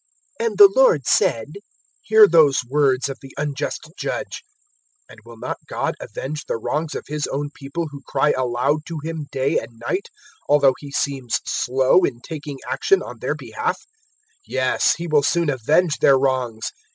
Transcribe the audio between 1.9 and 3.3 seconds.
"Hear those words of